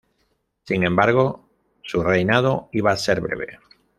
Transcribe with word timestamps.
Sin 0.63 0.83
embargo 0.83 1.47
su 1.83 2.01
reinado 2.01 2.69
iba 2.71 2.89
a 2.89 2.97
ser 2.97 3.21
breve. 3.21 3.59